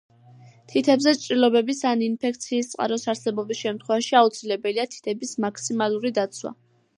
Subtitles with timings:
[0.71, 6.55] თითებზე ჭრილობების ან ინფექციის წყაროს არსებობის შემთხვევაში აუცილებელია თითების მაქსიმალური დაცვა.